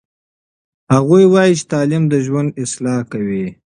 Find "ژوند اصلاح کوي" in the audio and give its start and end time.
2.25-3.45